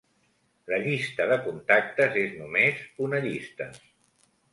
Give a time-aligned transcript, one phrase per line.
[0.71, 3.69] La llista de contactes és només una llista.